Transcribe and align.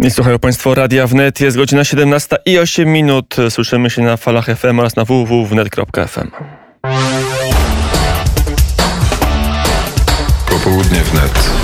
Nie 0.00 0.10
słuchają 0.10 0.38
Państwo 0.38 0.74
Radia 0.74 1.06
Wnet. 1.06 1.40
Jest 1.40 1.56
godzina 1.56 1.84
17 1.84 2.36
i 2.46 2.58
8 2.58 2.92
minut. 2.92 3.36
Słyszymy 3.50 3.90
się 3.90 4.02
na 4.02 4.16
falach 4.16 4.46
FM 4.46 4.78
oraz 4.78 4.96
na 4.96 5.04
www.wnet.fm. 5.04 6.30
Popołudnie 10.50 11.00
wnet. 11.00 11.59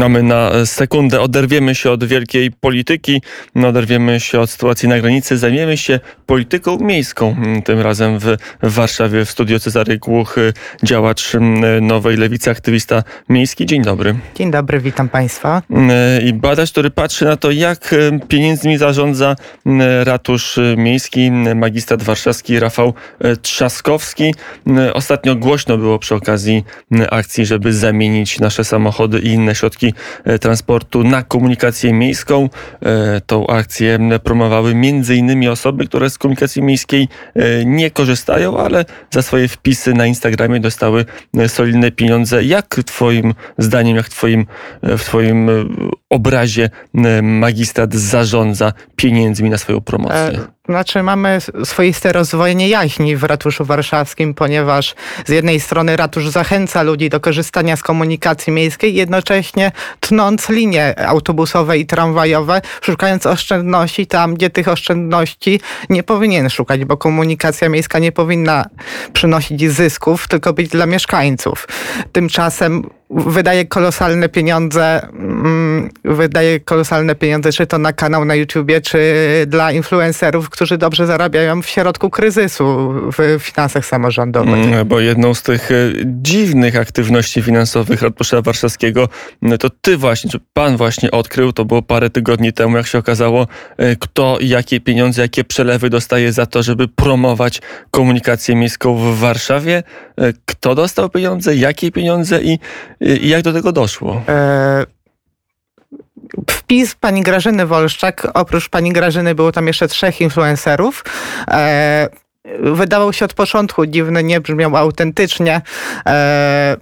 Mamy 0.00 0.22
na 0.22 0.50
sekundę, 0.64 1.20
oderwiemy 1.20 1.74
się 1.74 1.90
od 1.90 2.04
wielkiej 2.04 2.50
polityki, 2.50 3.22
oderwiemy 3.64 4.20
się 4.20 4.40
od 4.40 4.50
sytuacji 4.50 4.88
na 4.88 5.00
granicy, 5.00 5.38
zajmiemy 5.38 5.76
się 5.76 6.00
polityką 6.26 6.78
miejską. 6.78 7.36
Tym 7.64 7.80
razem 7.80 8.18
w 8.18 8.36
Warszawie, 8.62 9.24
w 9.24 9.30
studiu 9.30 9.58
Cezary 9.58 9.98
Głuch, 9.98 10.36
działacz 10.82 11.32
Nowej 11.80 12.16
Lewicy, 12.16 12.50
aktywista 12.50 13.02
miejski. 13.28 13.66
Dzień 13.66 13.82
dobry. 13.82 14.14
Dzień 14.34 14.50
dobry, 14.50 14.80
witam 14.80 15.08
Państwa. 15.08 15.62
I 16.24 16.32
badacz, 16.32 16.70
który 16.70 16.90
patrzy 16.90 17.24
na 17.24 17.36
to, 17.36 17.50
jak 17.50 17.94
pieniędzmi 18.28 18.78
zarządza 18.78 19.36
ratusz 20.04 20.58
miejski, 20.76 21.30
magistrat 21.54 22.02
warszawski 22.02 22.60
Rafał 22.60 22.94
Trzaskowski. 23.42 24.34
Ostatnio 24.94 25.34
głośno 25.34 25.78
było 25.78 25.98
przy 25.98 26.14
okazji 26.14 26.64
akcji, 27.10 27.46
żeby 27.46 27.72
zamienić 27.72 28.40
nasze 28.40 28.64
samochody 28.64 29.20
i 29.20 29.28
inne 29.28 29.54
środki 29.54 29.85
e, 30.24 30.38
transportu 30.38 31.04
na 31.04 31.22
komunikację 31.22 31.92
miejską. 31.92 32.48
E, 32.82 33.20
tą 33.20 33.46
akcję 33.46 33.98
promowały 34.24 34.74
innymi 35.16 35.48
osoby, 35.48 35.86
które 35.86 36.10
z 36.10 36.18
komunikacji 36.18 36.62
miejskiej 36.62 37.08
e, 37.34 37.64
nie 37.64 37.90
korzystają, 37.90 38.58
ale 38.58 38.84
za 39.10 39.22
swoje 39.22 39.48
wpisy 39.48 39.94
na 39.94 40.06
Instagramie 40.06 40.60
dostały 40.60 41.04
solidne 41.46 41.90
pieniądze. 41.90 42.44
Jak 42.44 42.80
twoim 42.86 43.34
zdaniem, 43.58 43.96
jak 43.96 44.08
twoim, 44.08 44.46
w 44.82 45.00
twoim 45.00 45.50
obrazie 46.10 46.70
magistrat 47.22 47.94
zarządza 47.94 48.72
pieniędzmi 48.96 49.50
na 49.50 49.58
swoją 49.58 49.80
promocję? 49.80 50.40
Znaczy 50.68 51.02
mamy 51.02 51.38
swoiste 51.64 52.12
rozwojenie 52.12 52.68
jaźni 52.68 53.16
w 53.16 53.24
ratuszu 53.24 53.64
warszawskim, 53.64 54.34
ponieważ 54.34 54.94
z 55.26 55.30
jednej 55.30 55.60
strony 55.60 55.96
ratusz 55.96 56.28
zachęca 56.28 56.82
ludzi 56.82 57.08
do 57.08 57.20
korzystania 57.20 57.76
z 57.76 57.82
komunikacji 57.82 58.52
miejskiej, 58.52 58.94
jednocześnie 58.94 59.72
tnąc 60.00 60.48
linie 60.48 61.08
autobusowe 61.08 61.78
i 61.78 61.86
tramwajowe, 61.86 62.60
szukając 62.80 63.26
oszczędności 63.26 64.06
tam, 64.06 64.34
gdzie 64.34 64.50
tych 64.50 64.68
oszczędności 64.68 65.60
nie 65.90 66.02
powinien 66.02 66.50
szukać, 66.50 66.84
bo 66.84 66.96
komunikacja 66.96 67.68
miejska 67.68 67.98
nie 67.98 68.12
powinna 68.12 68.64
przynosić 69.12 69.70
zysków, 69.72 70.28
tylko 70.28 70.52
być 70.52 70.68
dla 70.68 70.86
mieszkańców. 70.86 71.68
Tymczasem 72.12 72.90
wydaje 73.10 73.64
kolosalne 73.64 74.28
pieniądze, 74.28 75.08
mm, 75.12 75.90
wydaje 76.04 76.60
kolosalne 76.60 77.14
pieniądze, 77.14 77.52
czy 77.52 77.66
to 77.66 77.78
na 77.78 77.92
kanał 77.92 78.24
na 78.24 78.34
YouTubie, 78.34 78.80
czy 78.80 78.98
dla 79.46 79.72
influencerów, 79.72 80.50
którzy 80.50 80.78
dobrze 80.78 81.06
zarabiają 81.06 81.62
w 81.62 81.66
środku 81.66 82.10
kryzysu 82.10 82.92
w 83.18 83.40
finansach 83.40 83.86
samorządowych. 83.86 84.66
Mm, 84.66 84.88
bo 84.88 85.00
jedną 85.00 85.34
z 85.34 85.42
tych 85.42 85.70
e, 85.70 85.74
dziwnych 86.04 86.76
aktywności 86.76 87.42
finansowych 87.42 88.02
ratusza 88.02 88.42
warszawskiego 88.42 89.08
no 89.42 89.58
to 89.58 89.70
ty 89.70 89.96
właśnie, 89.96 90.30
czy 90.30 90.40
pan 90.52 90.76
właśnie 90.76 91.10
odkrył, 91.10 91.52
to 91.52 91.64
było 91.64 91.82
parę 91.82 92.10
tygodni 92.10 92.52
temu, 92.52 92.76
jak 92.76 92.86
się 92.86 92.98
okazało, 92.98 93.46
e, 93.76 93.96
kto 93.96 94.38
jakie 94.40 94.80
pieniądze, 94.80 95.22
jakie 95.22 95.44
przelewy 95.44 95.90
dostaje 95.90 96.32
za 96.32 96.46
to, 96.46 96.62
żeby 96.62 96.88
promować 96.88 97.60
komunikację 97.90 98.56
miejską 98.56 98.96
w 98.96 99.18
Warszawie. 99.18 99.82
E, 100.18 100.32
kto 100.46 100.74
dostał 100.74 101.08
pieniądze, 101.08 101.56
jakie 101.56 101.92
pieniądze 101.92 102.42
i 102.42 102.58
i 103.00 103.28
jak 103.28 103.42
do 103.42 103.52
tego 103.52 103.72
doszło? 103.72 104.22
E 104.28 104.96
wpis 106.50 106.94
pani 106.94 107.22
Grażyny 107.22 107.66
Wolszczak, 107.66 108.28
oprócz 108.34 108.68
pani 108.68 108.92
Grażyny 108.92 109.34
było 109.34 109.52
tam 109.52 109.66
jeszcze 109.66 109.88
trzech 109.88 110.20
influencerów. 110.20 111.04
E, 111.48 112.08
wydawał 112.60 113.12
się 113.12 113.24
od 113.24 113.34
początku 113.34 113.86
dziwny, 113.86 114.24
nie 114.24 114.40
brzmiał 114.40 114.76
autentycznie. 114.76 115.60
E, 116.06 116.76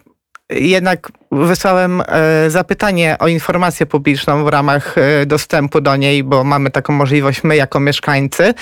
jednak 0.61 1.13
wysłałem 1.33 2.03
e, 2.07 2.51
zapytanie 2.51 3.17
o 3.19 3.29
informację 3.29 3.87
publiczną 3.87 4.45
w 4.45 4.49
ramach 4.49 4.99
e, 4.99 5.27
dostępu 5.27 5.81
do 5.81 5.97
niej, 5.97 6.25
bo 6.25 6.45
mamy 6.45 6.71
taką 6.71 6.93
możliwość 6.93 7.45
my 7.45 7.57
jako 7.57 7.81
mieszkańcy, 7.81 8.55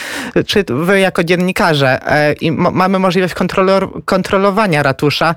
czy 0.46 0.64
wy 0.68 1.00
jako 1.00 1.24
dziennikarze 1.24 2.12
e, 2.12 2.32
i 2.32 2.52
mamy 2.52 2.98
możliwość 2.98 3.34
kontrolowania 4.04 4.82
ratusza 4.82 5.34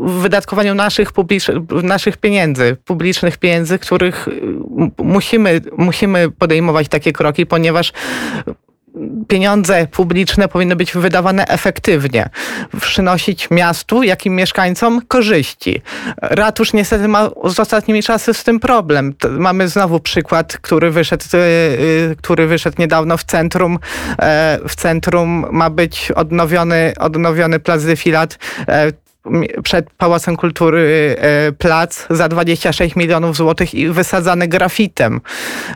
w 0.00 0.10
wydatkowaniu 0.10 0.74
naszych, 0.74 1.08
naszych 1.82 2.16
pieniędzy, 2.16 2.76
publicznych 2.84 3.38
pieniędzy, 3.38 3.78
których 3.78 4.28
musimy, 4.98 5.60
musimy 5.78 6.30
podejmować 6.30 6.88
takie 6.88 7.12
kroki, 7.12 7.46
ponieważ 7.46 7.92
pieniądze 9.28 9.86
publiczne 9.86 10.48
powinny 10.48 10.76
być 10.76 10.92
wydawane 10.92 11.46
efektywnie, 11.46 12.28
przynosić 12.80 13.50
miastu, 13.50 14.02
jak 14.02 14.26
i 14.26 14.30
mieszkańcom 14.30 15.02
korzyści. 15.08 15.82
Ratusz 16.22 16.72
niestety 16.72 17.08
ma 17.08 17.30
z 17.44 17.60
ostatnimi 17.60 18.02
czasy 18.02 18.34
z 18.34 18.44
tym 18.44 18.60
problem. 18.60 19.14
Mamy 19.30 19.68
znowu 19.68 20.00
przykład, 20.00 20.58
który 20.58 20.90
wyszedł, 20.90 21.24
y, 21.34 21.38
y, 21.38 22.16
który 22.18 22.46
wyszedł 22.46 22.76
niedawno 22.78 23.16
w 23.16 23.24
centrum. 23.24 23.78
E, 24.18 24.58
w 24.68 24.74
centrum 24.74 25.46
ma 25.50 25.70
być 25.70 26.12
odnowiony, 26.12 26.92
odnowiony 26.98 27.60
plac 27.60 27.84
defilat 27.84 28.38
e, 28.68 28.92
przed 29.62 29.90
Pałacem 29.90 30.36
Kultury 30.36 31.16
e, 31.18 31.52
plac 31.52 32.06
za 32.10 32.28
26 32.28 32.96
milionów 32.96 33.36
złotych 33.36 33.74
i 33.74 33.88
wysadzany 33.88 34.48
grafitem. 34.48 35.20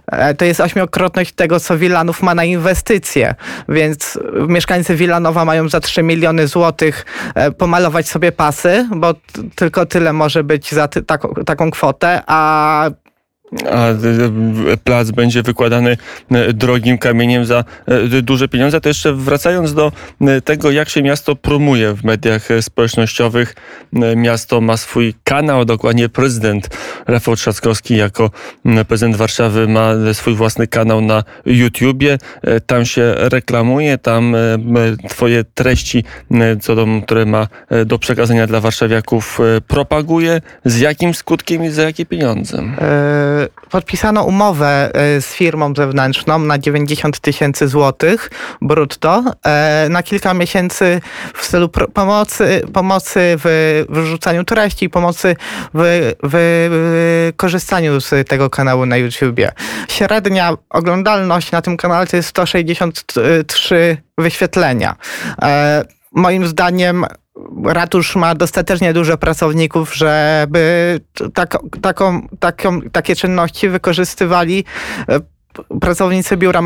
E, 0.07 0.35
to 0.35 0.45
jest 0.45 0.61
ośmiokrotność 0.61 1.33
tego, 1.33 1.61
co 1.61 1.79
Wilanów 1.79 2.23
ma 2.23 2.35
na 2.35 2.45
inwestycje, 2.45 3.35
więc 3.69 4.19
mieszkańcy 4.49 4.97
Wilanowa 4.97 5.45
mają 5.45 5.69
za 5.69 5.81
3 5.81 6.03
miliony 6.03 6.47
złotych 6.47 7.07
e, 7.35 7.51
pomalować 7.51 8.09
sobie 8.09 8.33
pasy, 8.33 8.89
bo 8.97 9.15
tylko 9.55 9.87
tyle 9.87 10.13
może 10.13 10.45
być 10.45 10.73
za 10.73 10.89
taką, 10.89 11.35
taką 11.35 11.71
kwotę, 11.71 12.23
a 12.27 12.91
a 13.71 13.89
e, 13.89 13.97
plac 14.85 15.11
będzie 15.11 15.43
wykładany 15.43 15.97
e, 16.31 16.53
drogim 16.53 16.99
kamieniem 16.99 17.45
za 17.45 17.65
e, 17.87 18.23
duże 18.23 18.49
pieniądze. 18.49 18.81
To 18.81 18.89
jeszcze 18.89 19.13
wracając 19.13 19.75
do 19.75 19.93
tego, 20.45 20.71
jak 20.71 20.89
się 20.89 21.03
miasto 21.03 21.37
promuje 21.37 21.95
w 21.95 22.05
mediach 22.05 22.49
społecznościowych. 22.61 23.55
Miasto 24.17 24.61
ma 24.61 24.77
swój 24.77 25.15
kanał, 25.25 25.65
dokładnie 25.65 26.09
prezydent 26.09 26.69
Rafał 27.07 27.37
Trzaskowski 27.37 27.97
jako 27.97 28.31
prezydent 28.89 29.17
Warszawy 29.17 29.69
ma 29.69 29.93
swój 30.13 30.35
własny 30.35 30.67
kanał 30.67 31.01
na 31.01 31.25
YouTubie. 31.47 32.19
Tam 32.67 32.85
się 32.85 33.15
reklamuje, 33.17 33.99
tam 33.99 34.37
twoje 35.09 35.45
treści, 35.45 36.05
co 36.61 36.75
do, 36.75 36.87
które 37.05 37.27
ma 37.27 37.49
do 37.87 37.99
przekazania 37.99 38.47
dla 38.47 38.61
warszawiaków 38.61 39.39
propaguje. 39.69 40.41
Z 40.65 40.79
jakim 40.79 41.15
skutkiem 41.15 41.65
i 41.65 41.71
za 41.71 41.83
jakie 41.83 42.07
pieniądze? 42.07 42.63
Podpisano 43.71 44.25
umowę 44.25 44.91
e, 44.95 45.21
z 45.21 45.27
firmą 45.27 45.75
zewnętrzną 45.77 46.39
na 46.39 46.59
90 46.59 47.21
tysięcy 47.21 47.69
złotych 47.69 48.31
brutto 48.63 49.25
e, 49.45 49.87
na 49.91 50.03
kilka 50.03 50.35
miesięcy 50.35 51.01
w 51.35 51.49
celu 51.49 51.69
pomocy, 51.69 52.63
pomocy 52.73 53.21
w 53.45 53.85
wyrzucaniu 53.89 54.45
treści 54.45 54.91
pomocy 54.91 55.37
w, 55.75 56.13
w 56.23 57.33
korzystaniu 57.37 58.01
z 58.01 58.29
tego 58.29 58.51
kanału 58.51 58.87
na 58.87 58.97
YouTubie. 58.97 59.53
Średnia 59.89 60.57
oglądalność 60.71 61.53
na 61.53 61.63
tym 61.63 61.77
kanale 61.77 62.07
to 62.07 62.17
jest 62.17 62.29
163 62.29 63.97
wyświetlenia. 64.19 64.97
E, 65.43 65.85
moim 66.13 66.47
zdaniem 66.47 67.07
ratusz 67.65 68.17
ma 68.17 68.35
dostatecznie 68.35 68.93
dużo 68.93 69.19
pracowników, 69.19 69.95
żeby 69.95 71.01
tak, 71.35 71.59
taką, 71.83 72.29
taką, 72.41 72.81
takie 72.81 73.17
czynności 73.17 73.69
wykorzystywali 73.69 74.65
e, 75.09 75.21
pracownicy 75.81 76.37
biura 76.37 76.63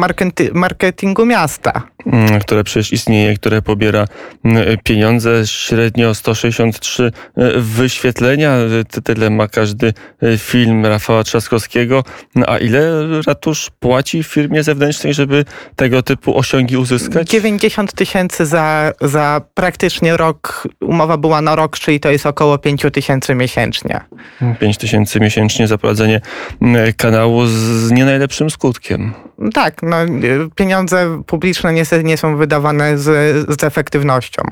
marketingu 0.54 1.26
miasta. 1.26 1.82
Mm, 2.06 2.40
które 2.40 2.64
przecież 2.64 2.92
istnieje, 2.92 3.34
które 3.36 3.62
pobiera 3.62 4.06
mm, 4.44 4.78
pieniądze, 4.84 5.46
średnio 5.46 6.14
163 6.14 7.12
e, 7.36 7.60
wyświetlenia. 7.60 8.56
Tyle 9.04 9.30
ma 9.30 9.48
każdy 9.48 9.92
e, 10.22 10.38
film 10.38 10.86
Rafała 10.86 11.24
Trzaskowskiego. 11.24 12.04
No, 12.34 12.46
a 12.48 12.58
ile 12.58 12.92
ratusz 13.26 13.70
płaci 13.80 14.22
firmie 14.22 14.62
zewnętrznej, 14.62 15.14
żeby 15.14 15.44
tego 15.76 16.02
typu 16.02 16.38
osiągi 16.38 16.76
uzyskać? 16.76 17.28
90 17.28 17.92
tysięcy 17.92 18.46
za, 18.46 18.92
za 19.00 19.40
praktycznie 19.54 20.16
rok. 20.16 20.68
Umowa 20.80 21.16
była 21.16 21.40
na 21.40 21.56
rok, 21.56 21.78
czyli 21.78 22.00
to 22.00 22.10
jest 22.10 22.26
około 22.26 22.58
5 22.58 22.82
tysięcy 22.92 23.34
miesięcznie. 23.34 24.00
5 24.60 24.78
tysięcy 24.78 25.20
miesięcznie 25.20 25.66
za 25.68 25.78
prowadzenie 25.78 26.20
kanału 26.96 27.46
z 27.46 27.90
nie 27.90 28.04
najlepszym 28.04 28.50
skutkiem. 28.50 29.14
Tak, 29.54 29.82
no, 29.82 29.96
pieniądze 30.54 31.22
publiczne 31.26 31.72
niestety 31.72 31.93
nie 32.02 32.16
są 32.16 32.36
wydawane 32.36 32.98
z, 32.98 33.04
z 33.60 33.64
efektywnością. 33.64 34.42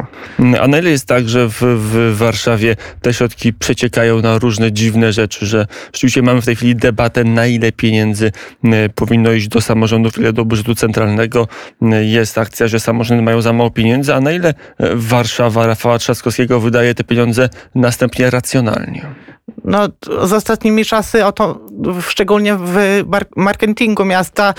A 0.61 0.69
na 0.69 0.79
ile 0.79 0.91
jest 0.91 1.07
tak, 1.07 1.29
że 1.29 1.49
w, 1.49 1.61
w 1.61 2.17
Warszawie 2.17 2.77
te 3.03 3.15
środki 3.15 3.53
przeciekają 3.53 4.23
na 4.23 4.39
różne 4.39 4.73
dziwne 4.73 5.13
rzeczy, 5.13 5.47
że 5.47 5.67
rzeczywiście 5.93 6.23
mamy 6.23 6.43
w 6.43 6.45
tej 6.45 6.57
chwili 6.57 6.77
debatę, 6.77 7.25
na 7.25 7.47
ile 7.47 7.73
pieniędzy 7.73 8.33
powinno 8.95 9.33
iść 9.33 9.49
do 9.49 9.61
samorządów, 9.61 10.19
ile 10.19 10.33
do 10.33 10.45
budżetu 10.45 10.75
centralnego. 10.75 11.49
Jest 12.03 12.39
akcja, 12.39 12.67
że 12.69 12.81
samorządy 12.81 13.23
mają 13.23 13.41
za 13.43 13.53
mało 13.53 13.71
pieniędzy, 13.71 14.15
a 14.15 14.21
na 14.21 14.33
ile 14.33 14.55
Warszawa 14.95 15.67
Rafała 15.67 15.99
Trzaskowskiego 15.99 16.61
wydaje 16.61 16.95
te 16.95 17.05
pieniądze 17.05 17.49
następnie 17.75 18.31
racjonalnie? 18.31 19.07
No, 19.65 19.89
z 20.23 20.33
ostatnimi 20.33 20.85
czasy, 20.85 21.25
o 21.25 21.33
to, 21.33 21.61
szczególnie 22.01 22.57
w 22.57 23.03
marketingu 23.37 24.05
miasta, 24.05 24.55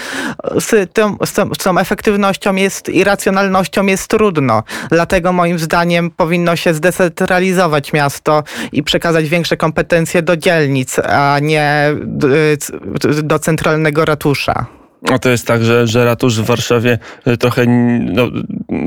z 0.59 0.93
tą, 0.93 1.17
z 1.53 1.63
tą 1.63 1.77
efektywnością 1.77 2.55
jest 2.55 2.89
i 2.89 3.03
racjonalnością 3.03 3.85
jest 3.85 4.07
trudno. 4.07 4.63
Dlatego 4.89 5.33
moim 5.33 5.59
zdaniem 5.59 6.11
powinno 6.11 6.55
się 6.55 6.73
zdecentralizować 6.73 7.93
miasto 7.93 8.43
i 8.71 8.83
przekazać 8.83 9.29
większe 9.29 9.57
kompetencje 9.57 10.21
do 10.21 10.37
dzielnic, 10.37 10.99
a 10.99 11.39
nie 11.41 11.95
do 13.23 13.39
centralnego 13.39 14.05
ratusza. 14.05 14.65
A 15.11 15.19
to 15.19 15.29
jest 15.29 15.47
tak, 15.47 15.63
że, 15.63 15.87
że 15.87 16.05
ratusz 16.05 16.41
w 16.41 16.45
Warszawie 16.45 16.97
y, 17.27 17.37
trochę, 17.37 17.65
no, 17.65 18.27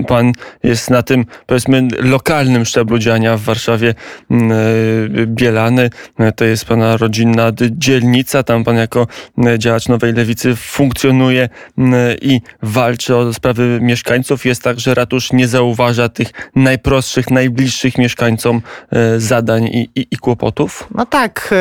pan 0.08 0.32
jest 0.62 0.90
na 0.90 1.02
tym, 1.02 1.24
powiedzmy, 1.46 1.88
lokalnym 1.98 2.64
szczeblu 2.64 2.98
działania 2.98 3.36
w 3.36 3.40
Warszawie 3.40 3.94
mm, 4.30 4.52
y, 4.52 5.26
Bielany. 5.26 5.90
To 6.36 6.44
jest 6.44 6.64
pana 6.64 6.96
rodzinna 6.96 7.52
dzielnica. 7.70 8.42
Tam 8.42 8.64
pan 8.64 8.76
jako 8.76 9.06
y, 9.46 9.58
działacz 9.58 9.88
Nowej 9.88 10.12
Lewicy 10.12 10.56
funkcjonuje 10.56 11.48
i 12.22 12.40
walczy 12.62 13.16
o 13.16 13.34
sprawy 13.34 13.78
mieszkańców. 13.82 14.46
Jest 14.46 14.62
tak, 14.62 14.80
że 14.80 14.94
ratusz 14.94 15.32
nie 15.32 15.48
zauważa 15.48 16.08
tych 16.08 16.28
najprostszych, 16.56 17.30
najbliższych 17.30 17.98
mieszkańcom 17.98 18.62
zadań 19.18 19.64
i, 19.64 19.88
i, 19.94 20.06
i 20.10 20.16
kłopotów? 20.16 20.88
No 20.94 21.06
tak, 21.06 21.54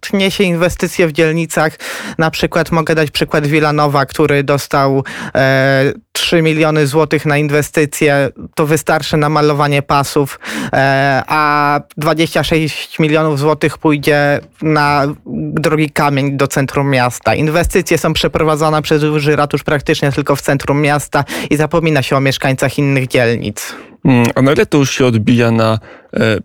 tnie 0.00 0.30
się 0.30 0.44
inwestycje 0.44 1.08
w 1.08 1.12
dzielnicach. 1.12 1.78
Na 2.18 2.30
przykład 2.30 2.72
mogę 2.72 2.94
dać 2.94 3.10
przykład 3.10 3.46
Wilanowa 3.46 3.95
który 4.04 4.44
dostał 4.44 5.04
e, 5.34 5.92
3 6.12 6.42
miliony 6.42 6.86
złotych 6.86 7.26
na 7.26 7.38
inwestycje, 7.38 8.28
to 8.54 8.66
wystarczy 8.66 9.16
na 9.16 9.28
malowanie 9.28 9.82
pasów, 9.82 10.40
e, 10.72 11.22
a 11.26 11.80
26 11.96 12.98
milionów 12.98 13.38
złotych 13.38 13.78
pójdzie 13.78 14.40
na 14.62 15.14
drogi 15.36 15.90
kamień 15.90 16.36
do 16.36 16.48
centrum 16.48 16.90
miasta. 16.90 17.34
Inwestycje 17.34 17.98
są 17.98 18.12
przeprowadzone 18.12 18.82
przez 18.82 19.00
duży 19.00 19.36
ratusz 19.36 19.62
praktycznie 19.62 20.12
tylko 20.12 20.36
w 20.36 20.40
centrum 20.40 20.80
miasta 20.80 21.24
i 21.50 21.56
zapomina 21.56 22.02
się 22.02 22.16
o 22.16 22.20
mieszkańcach 22.20 22.78
innych 22.78 23.06
dzielnic. 23.06 23.74
Mm, 24.04 24.26
a 24.34 24.42
na 24.42 24.52
ile 24.52 24.66
to 24.66 24.78
już 24.78 24.90
się 24.90 25.06
odbija 25.06 25.50
na 25.50 25.78
e, 26.14 26.38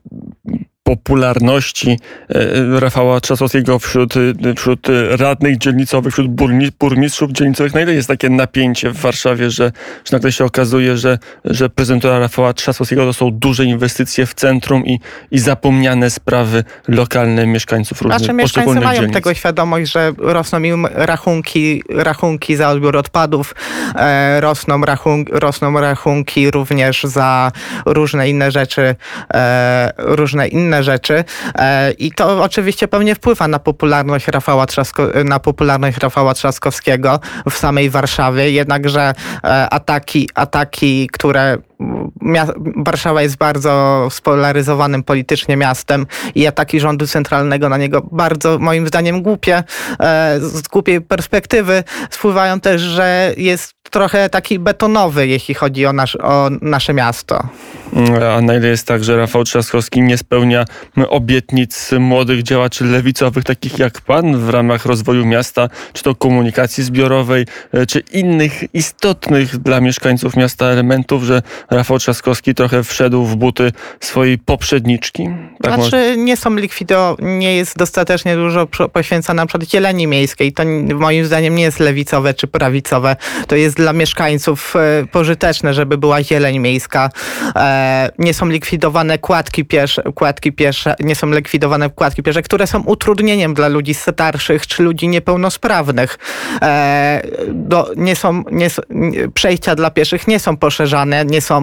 popularności 0.96 2.00
e, 2.30 2.80
Rafała 2.80 3.20
Trzasowskiego 3.20 3.80
wśród, 3.80 4.14
wśród 4.58 4.88
radnych 5.10 5.58
dzielnicowych, 5.58 6.14
wśród 6.14 6.28
burmistrzów 6.80 7.32
dzielnicowych. 7.32 7.74
Na 7.74 7.82
ile 7.82 7.94
jest 7.94 8.08
takie 8.08 8.30
napięcie 8.30 8.90
w 8.90 8.98
Warszawie, 8.98 9.50
że, 9.50 9.72
że 10.06 10.12
nagle 10.18 10.32
się 10.32 10.46
okazuje, 10.46 10.98
że, 10.98 11.18
że 11.46 11.70
prezentura 11.70 12.20
Rafała 12.20 12.54
Trzasowskiego 12.54 13.06
to 13.06 13.14
są 13.14 13.32
duże 13.32 13.66
inwestycje 13.66 14.26
w 14.26 14.34
centrum 14.34 14.86
i, 14.86 15.00
i 15.32 15.40
zapomniane 15.40 16.10
sprawy 16.10 16.64
lokalne 16.88 17.48
mieszkańców 17.48 18.02
różnych 18.02 18.20
znaczy, 18.20 18.34
mieszkańcy 18.34 18.80
mają 18.80 19.00
dzielnic. 19.00 19.14
tego 19.14 19.34
świadomość, 19.34 19.92
że 19.92 20.14
rosną 20.18 20.64
im 20.64 20.88
rachunki, 20.92 21.84
rachunki 21.90 22.56
za 22.56 22.70
odbiór 22.70 22.98
odpadów, 22.98 23.56
e, 23.96 24.42
rosną, 24.42 24.82
rachun, 24.82 25.26
rosną 25.32 25.80
rachunki 25.80 26.52
również 26.52 27.04
za 27.04 27.52
różne 27.86 28.30
inne 28.30 28.52
rzeczy, 28.52 28.96
e, 29.34 29.94
różne 29.98 30.48
inne 30.48 30.81
rzeczy. 30.84 31.24
E, 31.56 31.92
i 31.92 32.12
to 32.12 32.44
oczywiście 32.44 32.88
pewnie 32.88 33.16
wpływa 33.16 33.48
na 33.48 33.60
popularność 33.60 34.28
Rafała, 34.28 34.66
Trzasko, 34.66 35.08
na 35.26 35.40
popularność 35.40 35.98
Rafała 35.98 36.34
Trzaskowskiego 36.34 37.20
w 37.50 37.54
samej 37.54 37.90
Warszawie, 37.90 38.52
jednakże 38.52 39.14
e, 39.44 39.70
ataki, 39.70 40.30
ataki, 40.36 41.10
które 41.14 41.58
Warszawa 42.76 43.22
jest 43.22 43.38
bardzo 43.38 44.08
spolaryzowanym 44.12 45.04
politycznie 45.04 45.58
miastem 45.58 46.08
i 46.36 46.48
ataki 46.48 46.80
rządu 46.80 47.08
centralnego 47.08 47.70
na 47.70 47.78
niego 47.78 48.10
bardzo, 48.12 48.60
moim 48.60 48.88
zdaniem, 48.88 49.22
głupie, 49.22 49.64
e, 50.00 50.38
z 50.40 50.62
głupiej 50.62 51.02
perspektywy 51.02 51.84
spływają 52.10 52.60
też, 52.60 52.82
że 52.82 53.34
jest 53.38 53.74
trochę 53.92 54.30
taki 54.30 54.60
betonowy, 54.60 55.28
jeśli 55.28 55.54
chodzi 55.56 55.86
o, 55.86 55.94
nasz, 55.94 56.16
o 56.16 56.50
nasze 56.62 56.94
miasto. 56.94 57.44
A 58.38 58.42
na 58.42 58.56
ile 58.56 58.68
jest 58.68 58.88
tak, 58.88 59.04
że 59.04 59.18
Rafał 59.18 59.44
Trzaskowski 59.44 60.02
nie 60.02 60.18
spełnia 60.18 60.66
obietnic 61.10 61.92
młodych 62.00 62.44
działaczy 62.44 62.86
lewicowych, 62.86 63.44
takich 63.44 63.80
jak 63.80 64.02
pan, 64.02 64.38
w 64.38 64.50
ramach 64.50 64.86
rozwoju 64.86 65.26
miasta, 65.26 65.70
czy 65.94 66.04
to 66.04 66.16
komunikacji 66.16 66.84
zbiorowej, 66.84 67.46
e, 67.74 67.86
czy 67.86 68.00
innych 68.00 68.64
istotnych 68.74 69.58
dla 69.58 69.82
mieszkańców 69.82 70.36
miasta 70.36 70.66
elementów, 70.66 71.24
że 71.24 71.42
Rafał 71.72 72.00
Trzaskowski 72.00 72.56
trochę 72.56 72.84
wszedł 72.84 73.26
w 73.26 73.36
buty 73.36 73.72
swojej 74.00 74.38
poprzedniczki? 74.38 75.30
Tak 75.62 75.76
znaczy 75.76 76.16
nie 76.18 76.38
są 76.38 76.56
likwido, 76.56 77.18
nie 77.20 77.56
jest 77.56 77.78
dostatecznie 77.78 78.36
dużo 78.36 78.68
poświęcone 78.68 79.42
na 79.42 79.46
przykład 79.46 79.70
zieleni 79.70 80.08
miejskiej. 80.08 80.54
To 80.54 80.64
moim 80.96 81.26
zdaniem 81.26 81.56
nie 81.56 81.64
jest 81.64 81.80
lewicowe 81.80 82.34
czy 82.34 82.48
prawicowe. 82.48 83.16
To 83.48 83.56
jest 83.56 83.76
dla 83.76 83.94
mieszkańców 83.94 84.74
e, 84.76 85.06
pożyteczne, 85.12 85.74
żeby 85.74 85.98
była 85.98 86.24
zieleń 86.24 86.60
miejska. 86.60 87.10
E, 87.56 88.10
nie 88.20 88.34
są 88.34 88.46
likwidowane 88.46 89.18
kładki 89.18 89.66
piesze, 89.66 90.04
kładki 90.16 90.52
piesze, 90.52 90.96
nie 91.00 91.16
są 91.16 91.32
likwidowane 91.32 91.90
kładki 91.90 92.24
piesze, 92.24 92.42
które 92.42 92.68
są 92.68 92.84
utrudnieniem 92.84 93.54
dla 93.54 93.68
ludzi 93.68 93.94
starszych 93.94 94.68
czy 94.68 94.84
ludzi 94.84 95.08
niepełnosprawnych. 95.08 96.20
E, 96.62 97.22
do, 97.48 97.92
nie 97.96 98.16
są, 98.16 98.44
nie, 98.52 98.68
przejścia 99.34 99.76
dla 99.76 99.92
pieszych 99.92 100.28
nie 100.28 100.40
są 100.40 100.58
poszerzane, 100.58 101.26
nie 101.26 101.42
są, 101.42 101.61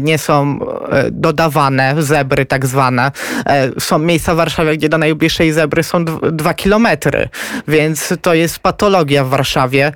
nie 0.00 0.18
są 0.18 0.58
dodawane, 1.10 1.94
zebry 1.98 2.46
tak 2.46 2.66
zwane. 2.66 3.10
Są 3.78 3.98
miejsca 3.98 4.34
w 4.34 4.36
Warszawie, 4.36 4.76
gdzie 4.76 4.88
do 4.88 4.98
najbliższej 4.98 5.52
zebry 5.52 5.82
są 5.82 6.04
dwa 6.32 6.54
kilometry, 6.54 7.28
więc 7.68 8.14
to 8.22 8.34
jest 8.34 8.58
patologia 8.58 9.24
w 9.24 9.28
Warszawie, 9.28 9.92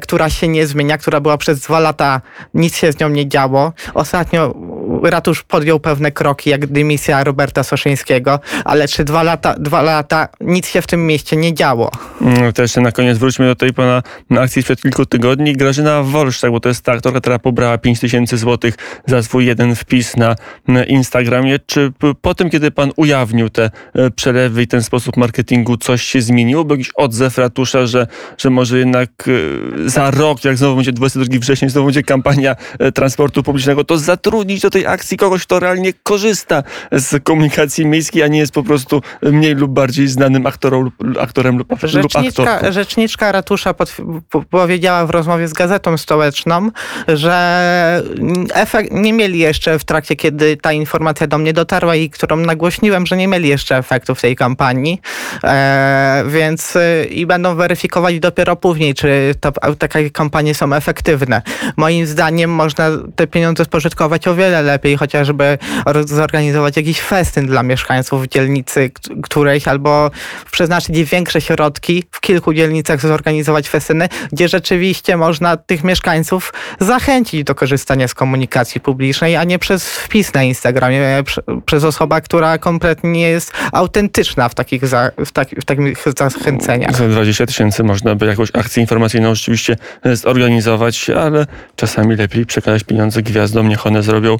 która 0.00 0.30
się 0.30 0.48
nie 0.48 0.66
zmienia, 0.66 0.98
która 0.98 1.20
była 1.20 1.36
przez 1.38 1.60
dwa 1.60 1.80
lata, 1.80 2.20
nic 2.54 2.76
się 2.76 2.92
z 2.92 3.00
nią 3.00 3.08
nie 3.08 3.28
działo. 3.28 3.72
Ostatnio 3.94 4.54
ratusz 5.02 5.42
podjął 5.42 5.80
pewne 5.80 6.12
kroki, 6.12 6.50
jak 6.50 6.66
dymisja 6.66 7.24
Roberta 7.24 7.62
Soszyńskiego, 7.62 8.40
ale 8.64 8.88
czy 8.88 9.04
dwa 9.04 9.22
lata, 9.22 9.54
dwa 9.58 9.82
lata 9.82 10.28
nic 10.40 10.68
się 10.68 10.82
w 10.82 10.86
tym 10.86 11.06
mieście 11.06 11.36
nie 11.36 11.54
działo. 11.54 11.90
Mm, 12.20 12.52
jeszcze 12.58 12.80
na 12.80 12.92
koniec 12.92 13.18
wróćmy 13.18 13.46
do 13.46 13.54
tej 13.54 13.72
pana 13.72 14.02
akcji 14.38 14.62
sprzed 14.62 14.82
kilku 14.82 15.06
tygodni. 15.06 15.56
Grażyna 15.56 16.02
Wolszczak, 16.02 16.50
bo 16.50 16.60
to 16.60 16.68
jest 16.68 16.84
ta 16.84 16.92
aktorka, 16.92 17.20
która 17.20 17.38
pobrała 17.38 17.78
5 17.78 18.00
tysięcy 18.00 18.27
złotych 18.36 18.74
za 19.06 19.22
swój 19.22 19.46
jeden 19.46 19.74
wpis 19.74 20.16
na 20.16 20.36
Instagramie. 20.88 21.58
Czy 21.66 21.92
po 22.20 22.34
tym, 22.34 22.50
kiedy 22.50 22.70
pan 22.70 22.90
ujawnił 22.96 23.50
te 23.50 23.70
e, 23.94 24.10
przelewy 24.10 24.62
i 24.62 24.66
ten 24.66 24.82
sposób 24.82 25.16
marketingu, 25.16 25.76
coś 25.76 26.02
się 26.02 26.20
zmieniło? 26.22 26.64
Był 26.64 26.76
jakiś 26.76 26.92
odzew 26.96 27.38
ratusza, 27.38 27.86
że, 27.86 28.06
że 28.38 28.50
może 28.50 28.78
jednak 28.78 29.10
e, 29.84 29.88
za 29.88 30.10
rok, 30.10 30.44
jak 30.44 30.56
znowu 30.56 30.74
będzie 30.74 30.92
22 30.92 31.38
września, 31.38 31.68
znowu 31.68 31.86
będzie 31.86 32.02
kampania 32.02 32.56
e, 32.78 32.92
transportu 32.92 33.42
publicznego, 33.42 33.84
to 33.84 33.98
zatrudnić 33.98 34.60
do 34.60 34.70
tej 34.70 34.86
akcji 34.86 35.16
kogoś, 35.16 35.42
kto 35.42 35.60
realnie 35.60 35.92
korzysta 36.02 36.62
z 36.92 37.24
komunikacji 37.24 37.86
miejskiej, 37.86 38.22
a 38.22 38.26
nie 38.26 38.38
jest 38.38 38.52
po 38.52 38.62
prostu 38.62 39.02
mniej 39.22 39.54
lub 39.54 39.70
bardziej 39.70 40.08
znanym 40.08 40.46
aktorem, 40.46 40.90
aktorem 41.20 41.58
lub, 41.58 41.68
rzeczniczka, 41.82 42.20
lub 42.20 42.28
aktorką. 42.28 42.72
Rzeczniczka 42.72 43.32
ratusza 43.32 43.74
powiedziała 44.50 45.06
w 45.06 45.10
rozmowie 45.10 45.48
z 45.48 45.52
Gazetą 45.52 45.96
Stołeczną, 45.98 46.70
że 47.08 48.02
efekt, 48.54 48.92
nie 48.92 49.12
mieli 49.12 49.38
jeszcze 49.38 49.78
w 49.78 49.84
trakcie, 49.84 50.16
kiedy 50.16 50.56
ta 50.56 50.72
informacja 50.72 51.26
do 51.26 51.38
mnie 51.38 51.52
dotarła 51.52 51.96
i 51.96 52.10
którą 52.10 52.36
nagłośniłem, 52.36 53.06
że 53.06 53.16
nie 53.16 53.28
mieli 53.28 53.48
jeszcze 53.48 53.76
efektu 53.76 54.14
w 54.14 54.20
tej 54.20 54.36
kampanii, 54.36 55.00
e, 55.44 56.24
więc 56.28 56.78
i 57.10 57.26
będą 57.26 57.54
weryfikować 57.54 58.20
dopiero 58.20 58.56
później, 58.56 58.94
czy 58.94 59.34
to, 59.40 59.52
takie 59.78 60.10
kampanie 60.10 60.54
są 60.54 60.72
efektywne. 60.74 61.42
Moim 61.76 62.06
zdaniem 62.06 62.50
można 62.50 62.90
te 63.16 63.26
pieniądze 63.26 63.64
spożytkować 63.64 64.28
o 64.28 64.34
wiele 64.34 64.62
lepiej, 64.62 64.96
chociażby 64.96 65.58
zorganizować 66.04 66.76
jakiś 66.76 67.00
festyn 67.00 67.46
dla 67.46 67.62
mieszkańców 67.62 68.26
dzielnicy 68.26 68.90
którejś, 69.22 69.68
albo 69.68 70.10
przeznaczyć 70.50 71.04
większe 71.04 71.40
środki 71.40 72.04
w 72.10 72.20
kilku 72.20 72.54
dzielnicach 72.54 73.00
zorganizować 73.00 73.68
festyny, 73.68 74.08
gdzie 74.32 74.48
rzeczywiście 74.48 75.16
można 75.16 75.56
tych 75.56 75.84
mieszkańców 75.84 76.52
zachęcić 76.80 77.44
do 77.44 77.54
korzystania 77.54 77.97
z 78.06 78.14
komunikacji 78.14 78.80
publicznej, 78.80 79.36
a 79.36 79.44
nie 79.44 79.58
przez 79.58 79.88
wpis 79.88 80.34
na 80.34 80.42
Instagramie, 80.42 81.22
prze- 81.24 81.42
przez 81.66 81.84
osoba, 81.84 82.20
która 82.20 82.58
kompletnie 82.58 83.10
nie 83.10 83.28
jest 83.28 83.52
autentyczna 83.72 84.48
w 84.48 84.54
takich, 84.54 84.86
za, 84.86 85.10
w, 85.26 85.32
tak, 85.32 85.48
w 85.48 85.64
takich 85.64 86.04
zachęceniach. 86.18 86.96
Za 86.96 87.08
20 87.08 87.46
tysięcy 87.46 87.84
można 87.84 88.14
by 88.14 88.26
jakąś 88.26 88.48
akcję 88.54 88.80
informacyjną 88.80 89.34
rzeczywiście 89.34 89.76
e, 90.04 90.16
zorganizować, 90.16 91.10
ale 91.10 91.46
czasami 91.76 92.16
lepiej 92.16 92.46
przekazać 92.46 92.84
pieniądze 92.84 93.22
gwiazdom, 93.22 93.68
niech 93.68 93.86
one 93.86 94.02
zrobią 94.02 94.36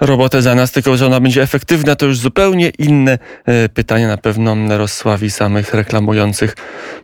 robotę 0.00 0.42
za 0.42 0.54
nas, 0.54 0.72
tylko 0.72 0.96
że 0.96 1.06
ona 1.06 1.20
będzie 1.20 1.42
efektywna, 1.42 1.96
to 1.96 2.06
już 2.06 2.18
zupełnie 2.18 2.68
inne 2.68 3.18
e, 3.46 3.68
pytanie. 3.68 4.06
Na 4.06 4.16
pewno 4.16 4.56
rozsławi 4.78 5.30
samych 5.30 5.74
reklamujących. 5.74 6.56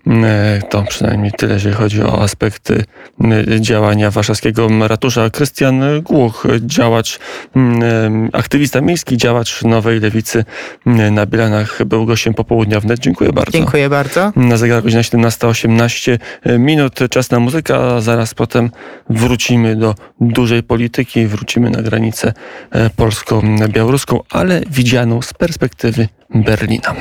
E, 0.06 0.62
To 0.70 0.82
przynajmniej 0.82 1.32
tyle, 1.32 1.54
jeżeli 1.54 1.74
chodzi 1.74 2.02
o 2.02 2.22
aspekty 2.22 2.84
e, 3.24 3.60
działania 3.60 4.10
warszawskiego 4.10 4.68
ratusza. 4.88 5.30
Krystian 5.30 5.82
Głuch, 6.02 6.46
działacz, 6.60 7.18
aktywista 8.32 8.80
miejski, 8.80 9.16
działacz 9.16 9.62
Nowej 9.64 10.00
Lewicy 10.00 10.44
na 10.86 11.26
Bielanach, 11.26 11.84
był 11.84 12.06
gościem 12.06 12.34
popołudnia 12.34 12.80
wnet. 12.80 13.00
Dziękuję 13.00 13.32
bardzo. 13.32 13.52
Dziękuję 13.52 13.88
bardzo. 13.88 14.32
Na 14.36 14.56
zegarach 14.56 14.84
godzina 14.84 15.02
17.18 15.02 16.18
minut. 16.58 16.98
Czas 17.10 17.30
na 17.30 17.40
muzykę, 17.40 17.76
a 17.76 18.00
zaraz 18.00 18.34
potem 18.34 18.70
wrócimy 19.10 19.76
do 19.76 19.94
dużej 20.20 20.62
polityki, 20.62 21.26
wrócimy 21.26 21.70
na 21.70 21.82
granicę 21.82 22.32
polsko-białoruską, 22.96 24.20
ale 24.30 24.60
widzianą 24.70 25.22
z 25.22 25.34
perspektywy 25.34 26.08
Berlina. 26.34 26.94